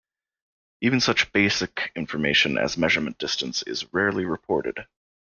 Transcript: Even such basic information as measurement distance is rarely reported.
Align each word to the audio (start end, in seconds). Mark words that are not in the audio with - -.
Even 0.81 0.99
such 0.99 1.31
basic 1.31 1.91
information 1.95 2.57
as 2.57 2.75
measurement 2.75 3.19
distance 3.19 3.61
is 3.61 3.85
rarely 3.93 4.25
reported. 4.25 4.87